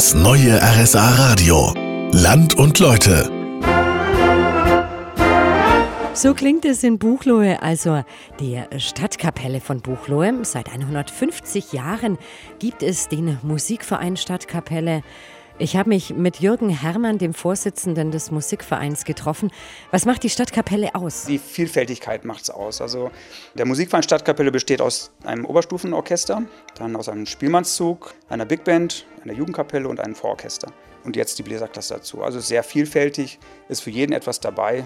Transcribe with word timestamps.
Das 0.00 0.14
neue 0.14 0.58
RSA 0.62 1.10
Radio. 1.16 1.74
Land 2.10 2.54
und 2.54 2.78
Leute. 2.78 3.30
So 6.14 6.32
klingt 6.32 6.64
es 6.64 6.82
in 6.82 6.98
Buchloe, 6.98 7.62
also 7.62 8.02
der 8.40 8.78
Stadtkapelle 8.78 9.60
von 9.60 9.82
Buchloe. 9.82 10.42
Seit 10.42 10.70
150 10.70 11.74
Jahren 11.74 12.16
gibt 12.58 12.82
es 12.82 13.08
den 13.08 13.36
Musikverein 13.42 14.16
Stadtkapelle. 14.16 15.02
Ich 15.62 15.76
habe 15.76 15.90
mich 15.90 16.14
mit 16.14 16.40
Jürgen 16.40 16.70
Herrmann, 16.70 17.18
dem 17.18 17.34
Vorsitzenden 17.34 18.10
des 18.10 18.30
Musikvereins, 18.30 19.04
getroffen. 19.04 19.52
Was 19.90 20.06
macht 20.06 20.22
die 20.22 20.30
Stadtkapelle 20.30 20.94
aus? 20.94 21.26
Die 21.26 21.38
Vielfältigkeit 21.38 22.24
macht 22.24 22.44
es 22.44 22.50
aus. 22.50 22.80
Also 22.80 23.10
der 23.52 23.66
Musikverein 23.66 24.02
Stadtkapelle 24.02 24.52
besteht 24.52 24.80
aus 24.80 25.10
einem 25.22 25.44
Oberstufenorchester, 25.44 26.44
dann 26.76 26.96
aus 26.96 27.10
einem 27.10 27.26
Spielmannszug, 27.26 28.14
einer 28.30 28.46
Big 28.46 28.64
Band, 28.64 29.04
einer 29.22 29.34
Jugendkapelle 29.34 29.86
und 29.86 30.00
einem 30.00 30.14
Vororchester. 30.14 30.72
Und 31.04 31.14
jetzt 31.14 31.38
die 31.38 31.42
Bläserklasse 31.42 31.92
dazu. 31.92 32.22
Also 32.22 32.40
sehr 32.40 32.62
vielfältig, 32.62 33.38
ist 33.68 33.82
für 33.82 33.90
jeden 33.90 34.14
etwas 34.14 34.40
dabei. 34.40 34.84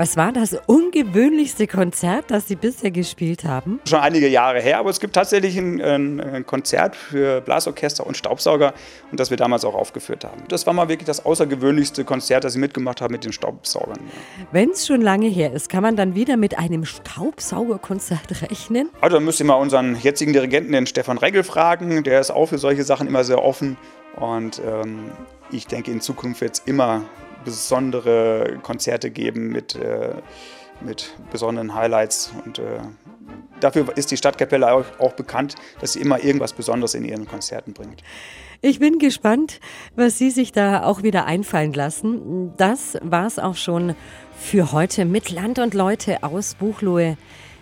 Was 0.00 0.16
war 0.16 0.30
das 0.30 0.56
ungewöhnlichste 0.66 1.66
Konzert, 1.66 2.26
das 2.28 2.46
Sie 2.46 2.54
bisher 2.54 2.92
gespielt 2.92 3.42
haben? 3.42 3.80
Schon 3.84 3.98
einige 3.98 4.28
Jahre 4.28 4.60
her, 4.60 4.78
aber 4.78 4.90
es 4.90 5.00
gibt 5.00 5.12
tatsächlich 5.12 5.58
ein, 5.58 5.80
ein, 5.80 6.46
Konzert 6.46 6.94
für 6.94 7.40
Blasorchester 7.40 8.06
und 8.06 8.16
Staubsauger 8.16 8.74
und 9.10 9.18
das 9.18 9.30
wir 9.30 9.36
damals 9.36 9.64
auch 9.64 9.74
aufgeführt 9.74 10.24
haben. 10.24 10.44
Das 10.46 10.68
war 10.68 10.72
mal 10.72 10.88
wirklich 10.88 11.08
das 11.08 11.26
außergewöhnlichste 11.26 12.04
Konzert, 12.04 12.44
das 12.44 12.54
ich 12.54 12.60
mitgemacht 12.60 13.00
habe 13.00 13.10
mit 13.10 13.24
den 13.24 13.32
Staubsaugern. 13.32 13.98
Wenn 14.52 14.70
es 14.70 14.86
schon 14.86 15.00
lange 15.00 15.26
her 15.26 15.52
ist, 15.52 15.68
kann 15.68 15.82
man 15.82 15.96
dann 15.96 16.14
wieder 16.14 16.36
mit 16.36 16.56
einem 16.56 16.84
Staubsaugerkonzert 16.84 18.42
rechnen? 18.48 18.90
Also 19.00 19.16
dann 19.16 19.24
müsst 19.24 19.40
ihr 19.40 19.46
mal 19.46 19.54
unseren 19.54 19.96
jetzigen 20.00 20.32
Dirigenten, 20.32 20.70
den 20.70 20.86
Stefan 20.86 21.18
Regel, 21.18 21.42
fragen. 21.42 22.04
Der 22.04 22.20
ist 22.20 22.30
auch 22.30 22.46
für 22.46 22.58
solche 22.58 22.84
Sachen 22.84 23.08
immer 23.08 23.24
sehr 23.24 23.42
offen 23.42 23.76
und 24.14 24.62
ähm, 24.64 25.10
ich 25.50 25.66
denke, 25.66 25.90
in 25.90 26.00
Zukunft 26.00 26.40
wird 26.40 26.54
es 26.54 26.62
immer 26.66 27.02
besondere 27.48 28.58
Konzerte 28.62 29.10
geben 29.10 29.48
mit, 29.48 29.74
äh, 29.74 30.14
mit 30.80 31.14
besonderen 31.32 31.74
Highlights. 31.74 32.32
Und 32.44 32.58
äh, 32.58 32.80
dafür 33.60 33.96
ist 33.96 34.10
die 34.10 34.16
Stadtkapelle 34.16 34.70
auch, 34.70 34.84
auch 34.98 35.14
bekannt, 35.14 35.54
dass 35.80 35.94
sie 35.94 36.00
immer 36.00 36.22
irgendwas 36.22 36.52
Besonderes 36.52 36.94
in 36.94 37.04
ihren 37.04 37.26
Konzerten 37.26 37.72
bringt. 37.72 38.02
Ich 38.60 38.80
bin 38.80 38.98
gespannt, 38.98 39.60
was 39.94 40.18
Sie 40.18 40.30
sich 40.30 40.50
da 40.50 40.82
auch 40.82 41.04
wieder 41.04 41.26
einfallen 41.26 41.72
lassen. 41.72 42.52
Das 42.56 42.98
war 43.02 43.26
es 43.26 43.38
auch 43.38 43.54
schon 43.54 43.94
für 44.36 44.72
heute 44.72 45.04
mit 45.04 45.30
Land 45.30 45.60
und 45.60 45.74
Leute 45.74 46.22
aus 46.24 46.56
Buchloe. 46.56 47.16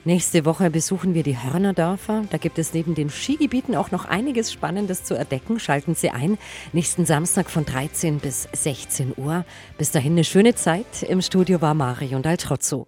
Nächste 0.06 0.44
Woche 0.44 0.70
besuchen 0.70 1.14
wir 1.14 1.24
die 1.24 1.36
Hörnerdörfer. 1.36 2.22
Da 2.30 2.38
gibt 2.38 2.60
es 2.60 2.72
neben 2.72 2.94
den 2.94 3.10
Skigebieten 3.10 3.74
auch 3.74 3.90
noch 3.90 4.04
einiges 4.04 4.52
Spannendes 4.52 5.02
zu 5.02 5.14
entdecken. 5.14 5.58
Schalten 5.58 5.96
Sie 5.96 6.10
ein. 6.10 6.38
Nächsten 6.72 7.04
Samstag 7.04 7.50
von 7.50 7.64
13 7.64 8.20
bis 8.20 8.46
16 8.52 9.14
Uhr. 9.16 9.44
Bis 9.78 9.90
dahin 9.90 10.12
eine 10.12 10.22
schöne 10.22 10.54
Zeit. 10.54 11.02
Im 11.02 11.22
Studio 11.22 11.60
war 11.60 11.74
Marion 11.74 12.22
Daltrozzo. 12.22 12.86